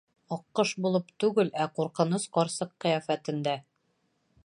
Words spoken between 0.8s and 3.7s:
булып түгел, ә ҡурҡыныс ҡарсыҡ ҡиәфәтендә.